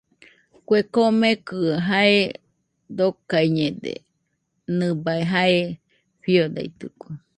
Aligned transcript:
Kue 0.65 0.79
komekɨ 0.93 1.57
jae 1.87 2.17
dokaiñede, 2.97 3.93
nɨbai 4.77 5.21
jae 5.31 5.59
fiodaitɨkue. 6.21 7.11